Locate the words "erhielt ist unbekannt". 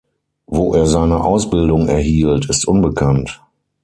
1.87-3.39